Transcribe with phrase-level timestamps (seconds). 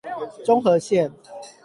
[0.43, 1.11] 中和線